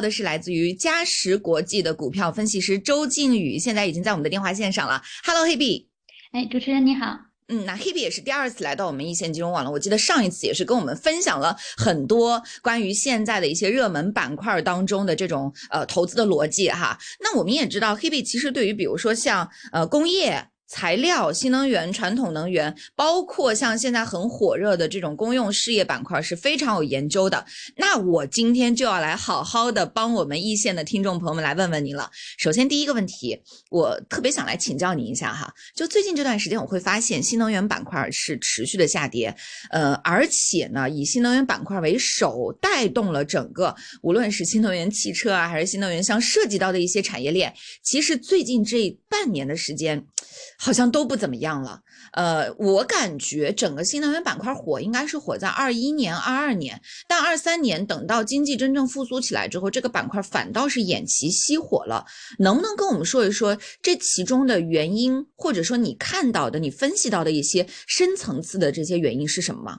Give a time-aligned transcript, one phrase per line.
[0.00, 5.02] 到的是来自于嘉实国际的股票分析师周靖宇，现在已经在我们的电话线上了。
[5.22, 5.86] Hello，黑币。
[6.32, 7.18] 哎，主持人你好。
[7.48, 9.70] 嗯，那 Hebe 也是第二次来到我们一线金融网了。
[9.70, 16.98] 我记得上一次也是跟我们分享了很多关于现在的一些热门板块当中的这种呃投资的逻辑哈。
[17.20, 20.46] 那我们也知道，Hebe 其实对于比如说像呃工业。
[20.70, 27.44] 材料、新能源、传统能源，包括像现在很火热的这种公用事业板块是非常有研究的。
[27.76, 32.08] 那我今天就要来好好的帮我们一线的听众朋友们来问问您了。
[32.38, 33.36] 首先第一个问题，
[33.68, 39.34] 我特别想来请教您一下哈，就最近这段时间我会发现新能源板块是持续的下跌，
[39.70, 47.52] 呃，而且呢，以新能源板块为首带动了整个无论是新能源汽车啊，还是新能源相涉及到的一些产业链，
[47.82, 50.06] 其实最近这半年的时间。
[50.56, 51.80] 好像都不怎么样了，
[52.12, 62.04] 呃，我感觉整个新能源板块火应该是火在二一年、二二年，但二三年等到经济真正复苏起来之后，这个板块反倒是偃旗息火了。
[62.38, 69.78] 能不能跟我们说一说这其中的原因，或者说你看到的、你分析到的一些深层次的这些原因是什么吗？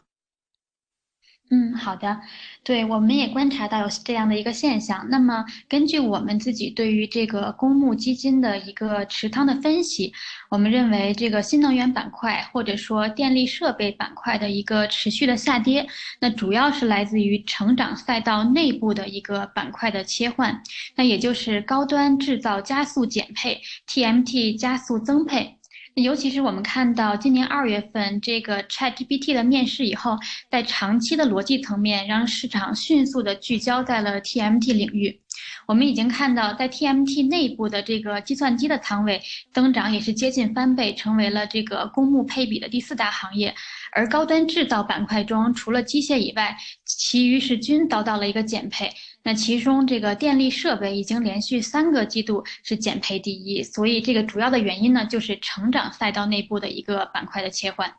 [1.54, 2.22] 嗯，好的，
[2.64, 5.06] 对，我们也观察到有这样的一个现象。
[5.10, 10.14] 那么，根据我们自己对于这个公募基金的一个持仓的分析，
[10.50, 15.86] 我们认为这个新能源板块或者说电力设备板块的一个持续的下跌，
[16.22, 20.64] 那主要是来自于成长赛道内部的一个板块的切换，
[20.96, 25.58] 那也就是高端制造加速减配，TMT 加速增配。
[25.96, 30.18] 尤其是我们看到今年二月份这个 ChatGPT 的面世以后，
[30.50, 35.20] 在长期的逻辑层面，让市场迅速的聚焦在了 TMT 领域。
[35.68, 39.22] 我们已经看到，在 TMT 内部的这个计算机的仓位
[39.54, 43.54] 增长也是接近翻倍，成为了这个公募配比的第四大行业。
[43.94, 48.92] 而高端制造板块中，除了机械以外，其余是均遭到了一个减配。
[49.24, 57.94] 那其中这个电力设备已经连续三个季度是减配第一，所以这个主要的原因呢，就是成长赛道内部的一个板块的切换。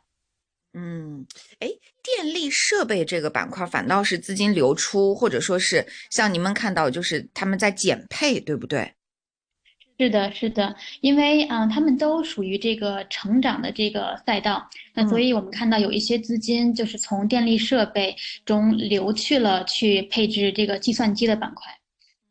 [0.73, 1.25] 嗯，
[1.59, 1.69] 哎，
[2.01, 8.93] 电力设备这个板块反倒是资金流出，或者说是像你们看到，就是他们在减配，对不对？
[9.99, 21.71] 是的，是的，因为嗯，他们都属于这个成长的这个赛道，那所以我们看到有一些资金就是从电力设备中流去了，去配置这个计算机的板块。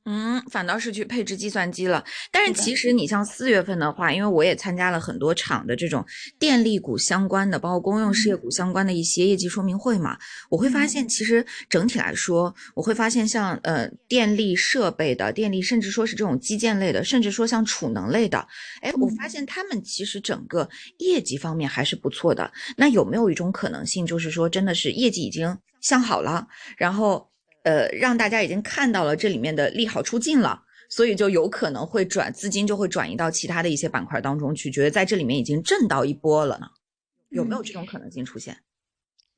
[0.04, 2.04] 嗯，反倒是去配置计算机了。
[2.32, 6.04] 但是其实你像四月份的话，因为我也参加了很多场的这种
[6.40, 10.18] 电力股相关的，包括公用事业股相关的一些业绩说明会嘛，
[10.50, 18.44] 我会发现其实整体来说，我会发现像呃电力设备的、电力，甚至说是这种基建类的，甚至说像储能类的，
[18.80, 22.52] 哎，我发现他们其实整个业绩方面还是不错的。
[22.76, 27.31] 那有没有一种可能性，就是说真的是业绩已经向好了，然后？
[27.62, 36.67] 呃，让大家已经看到了这里面的利好出尽了，所以就有可能会转资金就会转移到其他的一些板块当中去，觉得在这里面已经挣到一波了呢？
[37.28, 38.56] 有没有这种可能性出现？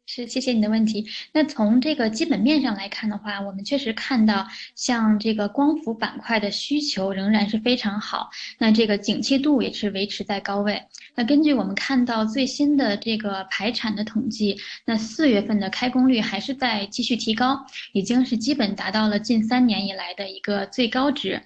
[0.06, 1.06] 是，谢谢你的问题。
[1.32, 8.28] 那从这个基本面上来看的话，我们确实看到，像这个光伏板块的需求仍然是非常好，
[8.58, 10.80] 那这个景气度也是维持在高位。
[11.14, 21.40] 那根据我们看到最新的这个排产的统计，那四月份的开工率还是在继续提高，已经是基本达到了近三年以来的一个最高值。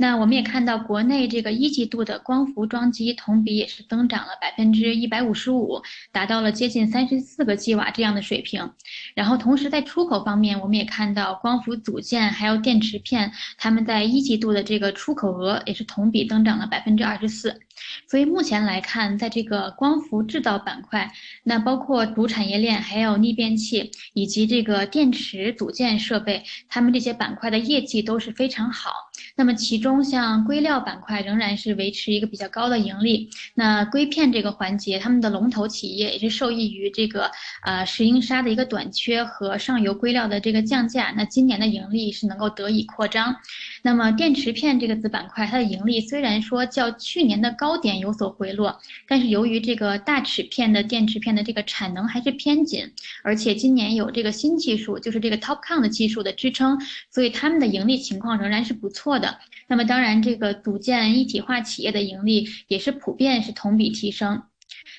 [0.00, 5.82] 那我们也看到，国内这个一季度的光伏装机同比也是增长了百分之一百五十五，
[6.12, 8.70] 达到了接近三十四个 g 瓦这样的水平。
[9.16, 17.60] 然后同时在出口方面，我们也看到光伏组件还有电池片，他们在一季度的这个出口额也是同比增长了百分之二十四。
[18.08, 21.10] 所以目前来看，在这个光伏制造板块，
[21.42, 28.92] 那包括主产业链，还有逆变器以及这个电池组件设备，他们这些板块的业绩都是非常好。
[29.38, 33.30] 那么其中像硅料板块仍然是维持一个比较高的盈利。
[33.54, 37.30] 那硅片这个环节，他们的龙头企业也是受益于这个
[37.64, 43.34] 呃石英砂的一个短缺和上游硅料的这个降价，那今年的盈利是能够得以扩张。
[43.82, 47.78] 那么电池片这个子板块，它的盈利虽然说较去年的高。
[47.80, 48.76] 点有所回落，
[49.06, 52.90] 但是由于这个大尺片的电池片的这个产能还是偏紧，
[53.22, 56.76] 而且今年有这个新技术，就是这个 TOPCon 的技术的支撑，
[57.08, 59.27] 所以他们的盈利情况仍然是不错的。
[59.66, 64.42] 那么当然，这个组建一体化企业的盈利也是普遍是同比提升。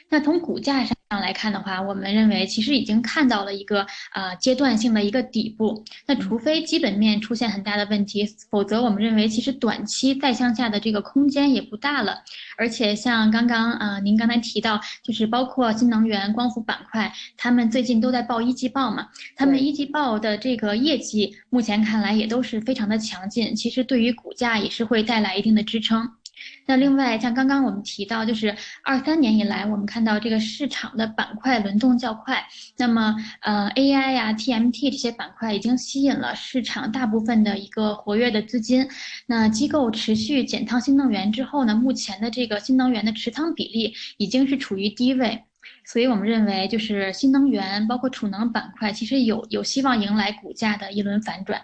[0.09, 5.83] 那从股价上来看的话，我们认为其实已经看到了一个呃阶段性的一个底部。
[6.07, 12.23] 那除非基本面出现很大的问题，否则我们认为其实短期再向下的这个空间也不大了。
[12.57, 26.09] 而且像刚刚呃您刚才提到，就是包括新能源、光伏板块，他们最近都在报一季报嘛，他们一季报的这个业绩目前看来也都是非常的强劲，其实对于股价也是会带来一定的支撑。
[26.69, 32.45] 那另外，像刚刚我们提到，就是二三年以来，我们看到这个市场的板块轮动较快。
[32.77, 38.87] 那么，呃，AI 呀、TMT 这些板块已经吸引了市场大部分的一个活跃的资金。
[39.25, 45.45] 那机构持续减仓新能源之后呢，目前的这个新能源的持仓比例已经是处于低位。
[45.85, 51.59] 所以我们认为，就是新能源包括储能板块，其实有有希望迎来股价的一轮反转。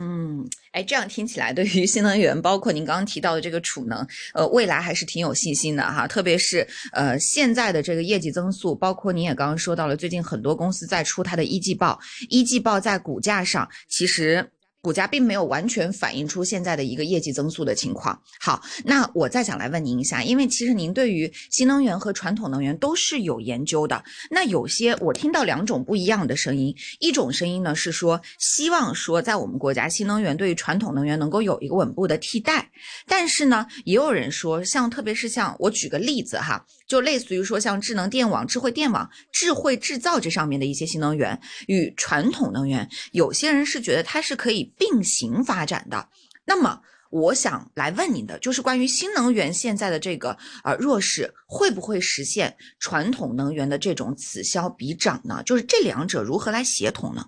[0.00, 6.06] 嗯，哎，这样听起来，对于新能源，包括您刚刚提到的这个储能，呃，未来还是挺有信心的哈。
[6.06, 11.98] 特别是呃，现在的这个业绩增速，包括您也刚刚说到了，最近很多公司在出它的一季报，
[12.28, 14.50] 一季报在股价上其实。
[14.84, 18.20] 股价并没有完全反映出现在的一个业绩增速的情况。
[18.38, 24.04] 好，那我再想来问您一下，因为其实您对于新能源和传统能源都是有研究的。
[24.30, 32.70] 那有些我听到两种不一样的声音，一种声音呢是说希望说在我们国家新能源对于传统能源能够有一个稳步的替代，
[33.06, 44.73] 但是呢也有人说，像特别是像我举个例子哈，就类似于说像智能电网、智慧电网、智慧制造这上面的一些新能源与传统能源，有些人是觉得它是可以。
[44.76, 46.08] 并行发展的，
[46.44, 46.80] 那么
[47.10, 55.42] 我想来问你的就是关于新能源现在的这个呃弱势，会不会实现传统能源的这种此消彼长呢？
[55.44, 57.26] 就是这两者如何来协同呢？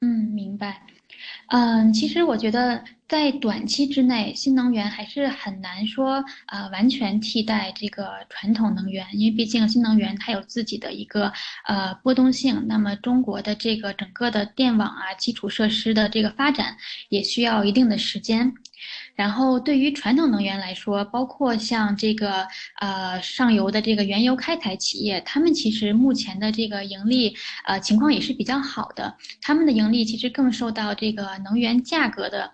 [0.00, 0.86] 嗯，明白。
[1.50, 11.32] 嗯，其实我觉得在短期之内，新能源还是很难说呃完全替代这个传统能源，因为毕竟新能源它有自己的一个
[11.66, 12.66] 呃波动性。
[12.68, 16.76] 那么中国的这个整个的电网啊基础设施的这个发展
[17.08, 18.52] 也需要一定的时间。
[19.18, 22.46] 然后对于传统能源来说，包括像这个
[22.80, 27.34] 呃上游的这个原油开采企业，他们其实目前的这个盈利
[27.66, 32.52] 呃情况也是比较好的，他们的盈利其实更受到这个能源价格的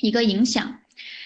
[0.00, 0.78] 一个影响。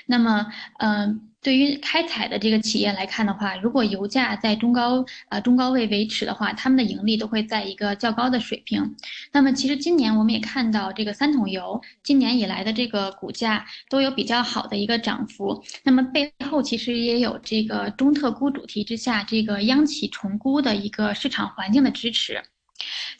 [0.06, 0.46] 那么，
[0.78, 1.28] 嗯。
[1.43, 8.94] 对于开采的这个企业来看的话，如果油价在中高呃中高位维持的话，他们的盈利都会在一个较高的水平。
[9.33, 15.61] 那么其实今年我们也看到这个三桶油今年以来的这个股价都有比较好的一个涨幅。
[15.83, 22.41] 那么背后其实也有这个中特估主题之下这个央企重估的一个市场环境的支持。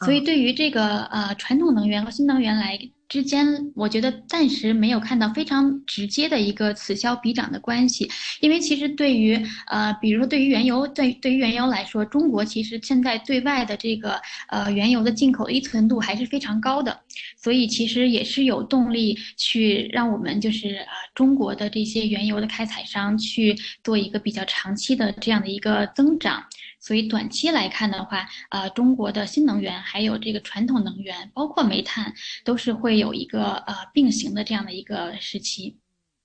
[0.05, 2.79] 所以对于这个呃传统能源和新能源来。
[3.13, 8.11] 之间，我觉得暂时没有看到非常直接的一个此消彼长的关系，
[8.41, 14.19] 因为其实对于呃，比如说对于原油，对对于原油来说，中国其实现在对外的这个
[14.49, 16.99] 呃原油的进口依存度还是非常高的，
[17.37, 23.55] 所以其实也是有动力去让我们就是呃中国的这些原油的开采商去
[23.85, 26.43] 做一个比较长期的这样的一个增长。
[26.83, 32.13] 所以短期来看的话，呃，中国的新能源还有这个传统能源，包括煤炭，
[32.45, 35.79] 都是会有一个呃并行的这样的一个时期。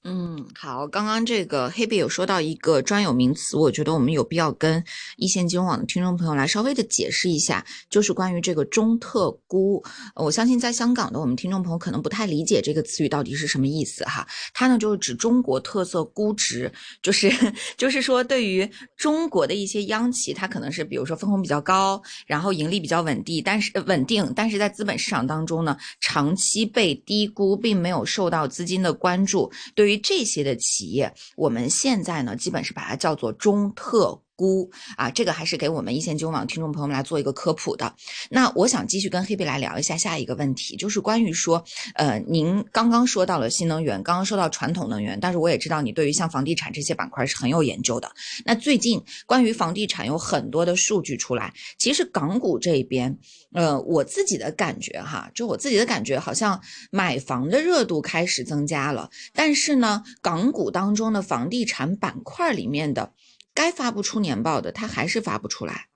[0.09, 4.81] 嗯，好，刚刚这个黑贝有说到一个专有名词，我觉得我们有必要跟
[5.17, 9.83] 一线金融网的听众朋友来稍微的解释一下，就是关于这个中特估。
[10.15, 14.25] 我相信在香港的我们听众朋友可能不太理解这个词语到底是什么意思哈。
[14.53, 16.71] 它呢就是指中国特色估值，
[17.01, 17.29] 就是
[17.75, 18.65] 就是说对于
[18.95, 29.51] 中国的一些央企，它可能是比如说分红比较高，然后盈利比较稳定，但是稳定，但是在资本市场当中呢，长期被低估，并没有受到资金的关注。
[29.75, 34.21] 对于这些的企业，我们现在呢，基本是把它叫做中特。
[34.37, 37.93] 估啊，这个还是给我们一线金融网听众朋友们来做一个科普的。
[38.29, 41.61] 那我想继续跟黑贝来聊一下下一个问题，就是关于说，
[41.95, 48.09] 呃，您刚刚说到了新能源，刚刚说到传统能源，但是我也知道你对于像房地产这些板块是很有研究的。
[48.45, 53.17] 那最近关于房地产有很多的数据出来，其实港股这边，
[53.53, 63.11] 呃，我自己的感觉哈，就我自己的感觉，好像买房的热度开始增加了，但是呢，港股当中的房地产板块里面的。
[63.57, 65.87] 该发不出年报的，它还是发不出来，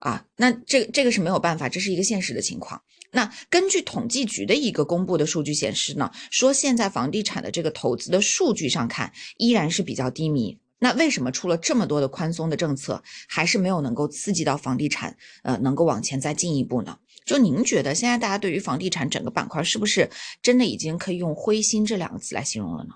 [0.00, 2.82] 啊，那这这个是没有办法，这是一个现实的情况。
[3.12, 10.58] 那根据统计局的一个公布的数据显示呢，说现在房地产的这个投资的数据上看依然是比较低迷。
[10.80, 16.98] 那为什么出了这么多的宽松的政策，还是没有能够刺激到房地产，呃，能够往前再进一步呢？
[17.24, 20.10] 就您觉得现在大家对于房地产整个板块是不是
[20.42, 22.94] 真的已经可以用灰心这两个字来形容了呢？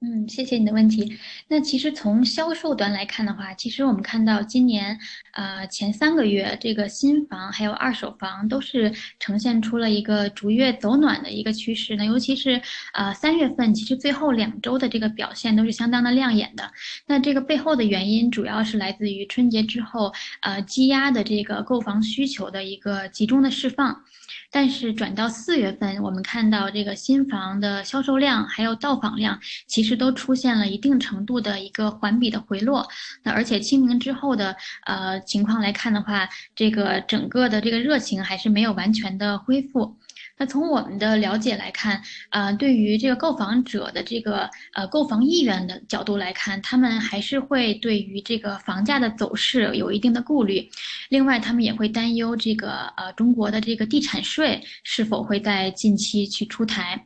[0.00, 1.18] 嗯，谢谢你的问题。
[1.48, 4.96] 那其实从销售端来看的话，其实我们看到今年，
[5.32, 11.96] 呃，前三个月这个新房还有二手房都是呈现出了一个逐月走暖的一个趋势。
[11.96, 12.62] 那尤其是
[12.92, 16.70] 呃三月份，其实最后两周的这个表现都是相当的亮眼的。
[17.06, 20.12] 那这个背后的原因主要是来自于春节之后，
[20.42, 24.04] 呃积压的这个购房需求的一个集中的释放。
[24.50, 32.86] 但是转到四月份，我们看到这个新房的销售量还有到访量，其实都出现了一定程度的一个环比的回落。
[33.22, 39.96] 那而且清明之后的呃情况来看的话，这个整个的这个热情还是没有完全的恢复。
[40.40, 50.68] 那从我们的了解来看，呃，对于这个购房者的这个呃购房意愿的角度来看，他们还是会对于这个房价的走势有一定的顾虑。
[51.08, 57.04] 另外，他们也会担忧这个呃中国的这个地产税是否会在近期去出台。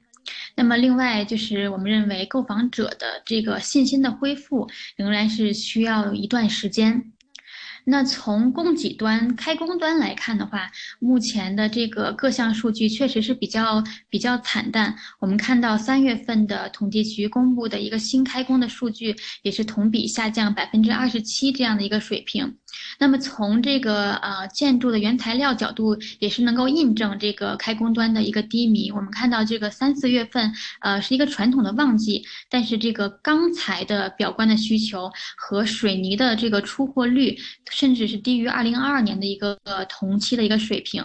[0.55, 7.13] 那么，另外就是我们认为购房者的这个信心的恢复仍然是需要一段时间。
[7.85, 14.95] 那从供给端、开工端来看的话，目前的这个各项数据确实是比较比较惨淡。
[15.19, 22.57] 我们看到三月份的统计局公布的一个新开工的数据，也是同比下降百分之二十七这样的一个水平。
[22.99, 28.91] 那么从这个呃建筑的原材料角度，也是能够印证这个开工端的一个低迷。
[28.91, 37.39] 我们看到这个三四月份，呃是一个传统的旺季，但是这个钢材的表观的需求和水泥的这个出货率，
[37.71, 41.05] 甚至是低于二零二二年的一个同期的一个水平。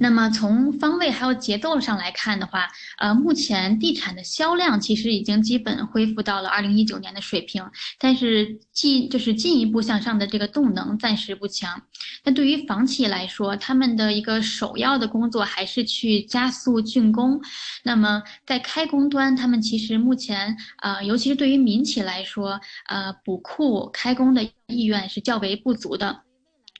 [0.00, 2.68] 那么从方位还有节奏上来看的话，
[2.98, 7.64] 呃，目前地产的销量其实已经基本恢复到了二零一九年的水平，
[7.98, 11.80] 但是进就是进一步向上的这个动能暂时不强。
[12.24, 17.40] 那对于房企来说，他们的一个首要的工作还是去加速竣工。
[17.82, 26.22] 那么在开工端，他们其实目前呃，尤其是对于民企来说，呃，补库开工的意愿是较为不足的。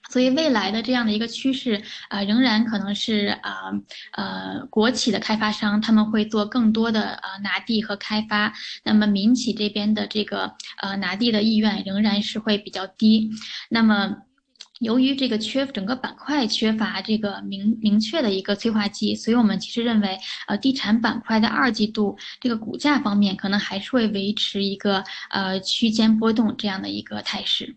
[0.08, 3.70] 所以未来的这样的一个趋势啊，仍然可能是啊
[4.12, 8.52] 呃国企的开发商他们会做更多的呃拿地和开发，
[8.84, 13.30] 那么民企这边的这个呃拿地的意愿仍然是会比较低。
[13.68, 14.16] 那么
[14.80, 27.76] 由于这个缺整个板块缺乏这个明明确的一个催化剂，所以我们其实认为呃地产板块的二季度这个股价方面可能还是会维持一个呃区间波动这样的一个态势。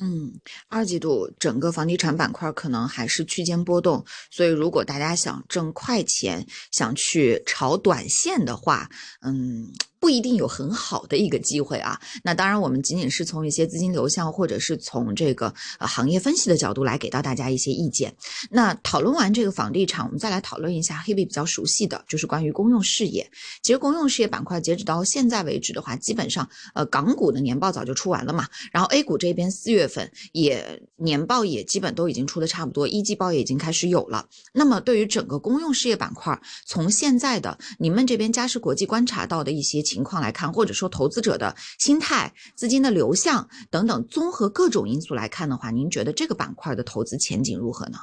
[0.00, 0.32] 嗯，
[0.68, 8.88] 二季度整个房地产板块可能还是区间波动，所以如果大家想挣快钱，想去炒短线的话，
[9.22, 9.72] 嗯。
[10.00, 12.00] 不一定有很好的一个机会啊。
[12.22, 18.14] 那当然，我们仅仅是从一些资金流向，或者是从这个呃行业分析的角度来给到大家一些意见。
[18.50, 23.28] 那讨论完这个房地产，我们再来讨论一下黑币比较熟悉的就是关于公用事业。
[23.62, 28.46] 其实公用事业板块截止到现在为止的话，基本上呃港股的年报早就出完了嘛。
[28.70, 34.28] 然后 A 股这边四月份也年报也基本都已经出的差不多，一季报也已经开始有了。
[34.52, 39.82] 那么对于整个公用事业板块，从现在的你们这边嘉实国际观察到的一些。
[39.88, 47.98] 情况来看，或者说投资者的心态、资金的流向等等，综合各种因素来看的话，您觉得这个板块的投资前景如何呢？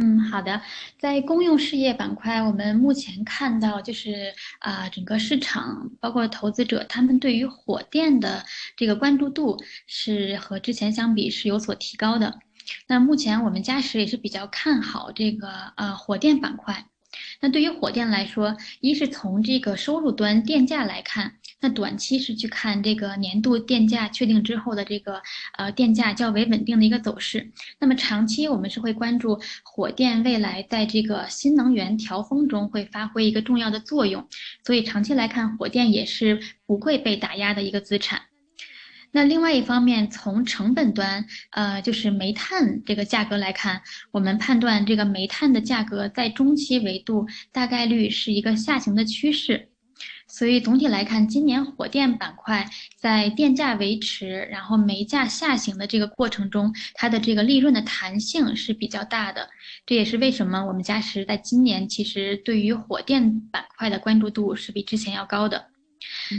[0.00, 0.62] 嗯，好的，
[1.00, 8.44] 在公用事业板块，我们目前看到就是啊，整个市场包括投资者，他们对于火电的
[8.76, 9.56] 这个关注度
[9.88, 12.38] 是和之前相比是有所提高的。
[12.86, 16.86] 那目前我们嘉实也是比较看好这个呃火电板块。
[17.40, 25.22] 那对于火电来说，一是从这个收入端电价来看，那短期是去看这个年度电价确定之后的这个
[25.56, 27.52] 呃电价较为稳定的一个走势。
[27.78, 34.26] 那么长期我们是会关注火电未来在这个新能源调峰中会发挥一个重要的作用，
[34.64, 38.22] 所以长期来看，火电也是不会被打压的一个资产。
[39.10, 49.70] 那另外一方面，从成本端，呃，就是煤炭这个价格来看，我们判断这个煤炭的价格在中期维度大概率是一个下行的趋势。
[50.30, 59.48] 所以总体来看，今年火电板块在电价维持，然后煤价下行的这个过程中，它的这个利润的弹性是比较大的。
[59.86, 65.68] 这也是为什么我们嘉实在今年其实对于火电板块的关注度是比之前要高的。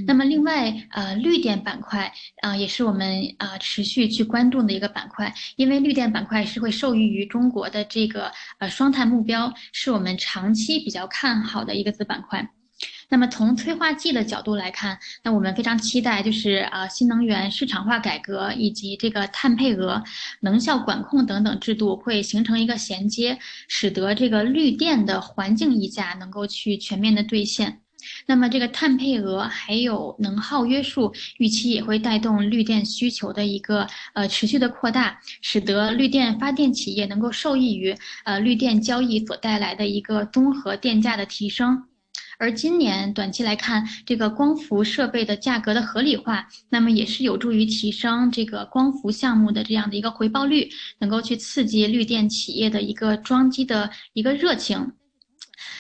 [0.07, 2.11] 那么，另外，呃，绿电板块
[2.41, 12.49] 啊，也是我们啊持续去关注的一个板块，因为绿电板块是会受益于中国的这个呃双碳目标，是我们长期比较看好的一个子板块。
[13.09, 20.01] 那么，从催化剂的角度来看，那我们非常期待就是啊新能源市场化改革以及这个碳配额、
[20.41, 23.37] 能效管控等等制度会形成一个衔接，
[23.67, 27.81] 使得这个绿电的环境溢价能够去全面的兑现。
[28.25, 41.83] 那么这个碳配额还有能耗约束，预期也会带动绿电需求的一个呃持续的扩大，使得绿电发电企业能够受益于呃绿电交易所带来的一个综合电价的提升。
[42.37, 54.93] 而今年短期来看，这个光伏设备的价格的合理化，那么也是有助于提升这个光伏项目的这样的一个回报率，能够去刺激绿电企业的一个装机的一个热情。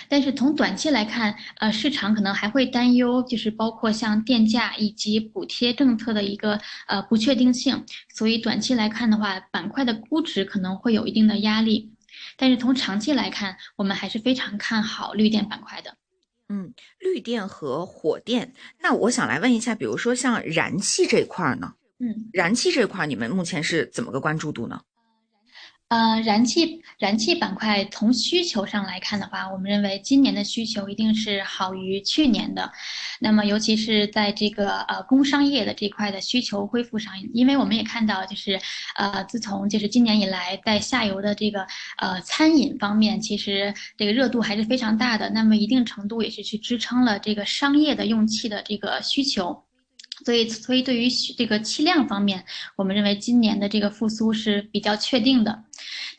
[0.07, 11.91] 但是从短期来看，呃，市场可能还会担忧，就是包括像电价以及补贴政策的一个呃不确定性，所以短期来看的话，板块的估值可能会有一定的压力。
[12.37, 15.95] 但是从长期来看，我们还是非常看好绿电板块的。
[16.49, 21.73] 嗯，绿电和火电，那我想来问一下，比如说像燃气这块儿呢？
[21.99, 24.81] 嗯，燃气这块儿你们目前是怎么个关注度呢？
[25.89, 32.71] 呃，燃气燃气板块从需求上来看的话，我们认为今年的需求一定是好于去年的。
[33.19, 38.59] 那么，尤其是在这个呃工商业的这块的需求恢复上，因为我们也看到，就是
[38.97, 41.65] 呃自从就是今年以来，在下游的这个
[41.97, 45.27] 呃餐饮方面，其实这个热度还是非常大的。
[45.31, 49.63] 那么，一定程度也是去支撑了这个商业的用气的这个需求。
[50.25, 52.43] 所以，所以对于这个气量方面，
[52.75, 55.63] 我们认为今年的这个复苏是比较确定的。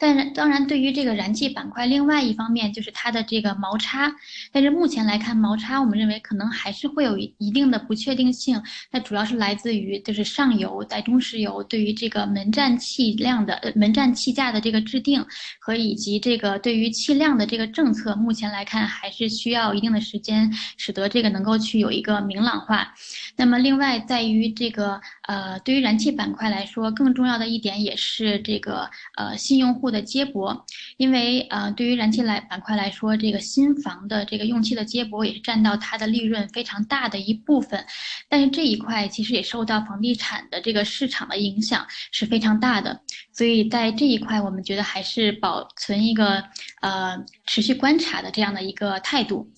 [0.00, 4.10] 但是，当然，对于这个燃气板块，另外一方面就是它的这个毛差。
[4.50, 8.62] 但是目前来看，毛差我们认为可能还是会有一定的不确定性。
[8.90, 15.22] 那主要是来自于就是上游在中石油对于这个门站气量的呃门站气价的这个制定，
[15.58, 22.94] 和以及这个对于气量的这个政策，目前来看还是需要一定的时间，使得这个能够去有一个明朗化。
[23.36, 29.36] 那么，另外在于这个呃，对于燃气板块来说，更重要的一点也是这个呃。
[29.50, 30.64] 新用户的接驳，
[30.96, 37.84] 因为呃，对于燃气来板块来说，这个新房的这个用气的接驳也是占到它的利润非常大的一部分，
[38.28, 43.00] 但是这一块其实也受到房地产的这个市场的影响是非常大的，
[43.32, 46.42] 所以在这一块我们觉得还是保存一个
[46.80, 49.50] 呃持续观察的这样的一个态度。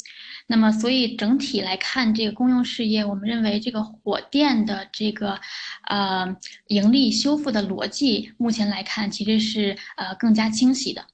[0.53, 5.41] 那么，所以整体来看，这个公用事业，我们认为这个火电的这个，
[5.89, 11.07] 呃，盈利修复的逻辑，目前来看其实是呃更加清晰的。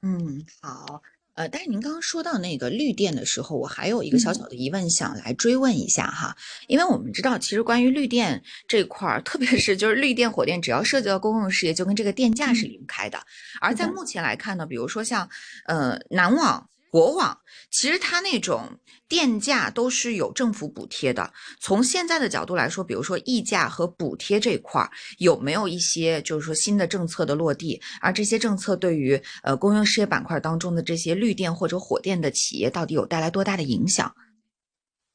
[0.00, 1.02] 嗯，好，
[1.34, 6.34] 呃，但是您刚刚说到那个绿电的时候，我还有一个小小的疑问想来追问一下哈，
[6.66, 13.18] 因为我们知道，其实关于绿电这块儿，特别是就是绿电、火电，只要涉及到公用事业，就跟这个电价是离不开的。
[13.60, 15.28] 而在目前来看呢，比如说像
[15.66, 16.66] 呃南网。
[16.94, 17.36] 国网
[17.72, 18.78] 其实它那种
[19.08, 21.32] 电价都是有政府补贴的。
[21.58, 27.82] 从现在的角度来说，比如说溢价和补贴这块儿有没有一些就是说新的政策的落地？
[28.00, 34.14] 而这些政策对于呃公用事业板块当中的这些绿电或者火电的企业到底有带来多大的影响？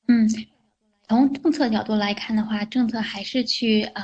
[0.09, 0.27] 嗯。
[1.09, 4.03] 从政策角度来看的话，政策还是去呃，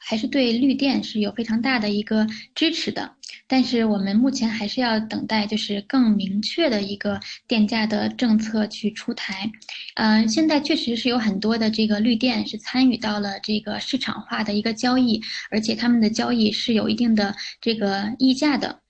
[0.00, 3.12] 还是对绿电是有非常大的一个支持的。
[3.46, 9.50] 但是我们目前还是要等待，就是更明确的一个电价的政策去出台。
[9.96, 18.80] 嗯，现在确实是有很多的这个绿电是参与到了这个市场化的一个交易，而且他们的交易是有一定的这个溢价的。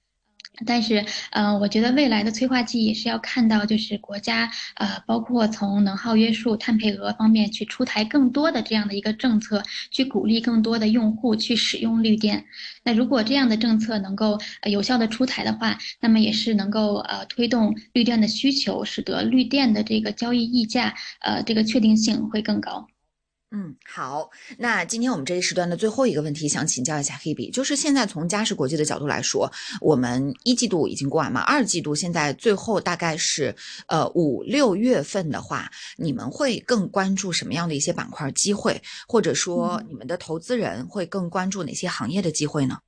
[0.65, 12.45] 但是，呃，我觉得未来的催化剂也是要看到，就是国家，呃，包括从能耗约束、碳配额方面去出台更多的这样的一个政策，去鼓励更多的用户去使用绿电。
[12.85, 22.87] 那如果这样的政策能够呃有效的出台的话，那么也是能够呃推动绿电的需求，使得绿电的这个交易溢价，呃，这个确定性会更高。
[23.53, 24.29] 嗯，好，
[24.59, 33.55] 那今天我们这一时段的最后一个问题，想请教一下 Hebe，，就是现在从嘉实国际的角度来说，我们一季度已经过完嘛，二季度现在最后大概是
[33.87, 42.79] 呃五六月份的话，你们会更关注什么样的一些板块机会，或者说你们的投资人会更关注哪些行业的机会呢？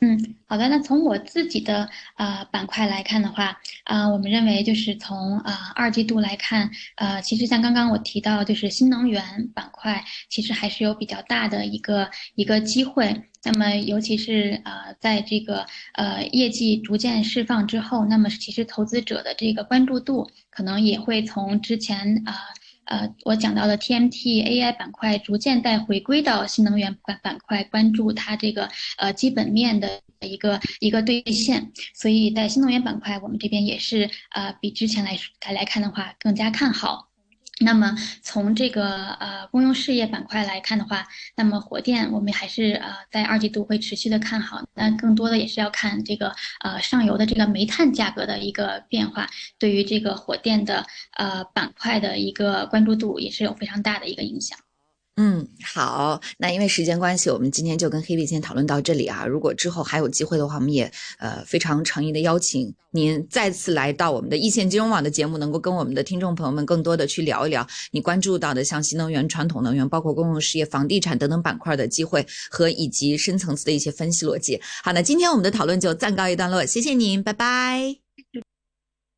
[0.00, 0.68] 嗯，好的。
[0.68, 13.24] 那从我自己的呃板块来看的话，啊，我们认为就是从呃二季度来看，呃，其实像刚刚我提到，就是新能源板块其实还是有比较大的一个一个机会。
[13.44, 22.32] 那么尤其是呃在这个呃业绩逐渐释放之后，那么其实投资者的这个关注度可能也会从之前啊。
[22.32, 22.57] 呃，
[22.88, 37.07] 呃我讲到的 TMT AI 板块逐渐在回归到新能源板板块，关注它这个呃基本面的一个一个兑现，所以在新能源板块，我们这边也是呃比之前来来来看的话更加看好。
[37.60, 54.58] 那么从这个呃公用事业板块来看的话，那么火电我们还是呃在二季度会持续的看好，那更多的也是要看这个呃上游的这个煤炭价格的一个变化，对于这个火电的呃板块的一个关注度也是有非常大的一个影响。
[55.20, 59.26] 嗯，好，那因为时间关系，我们今天就跟黑 y 先讨论到这里啊。
[59.26, 74.60] 如果之后还有机会的话，我们也呃非常诚意的邀请您再次来到我们的一线金融网的节目，能够跟我们的听众朋友们更多的去聊一聊你关注到的像新能源、传统能源，包括公用事业、房地产等等板块的机会和以及深层次的一些分析逻辑。
[74.84, 78.07] 好，那今天我们的讨论就暂告一段落，谢谢您，拜拜。